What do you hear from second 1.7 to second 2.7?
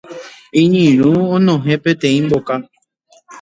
peteĩ mboka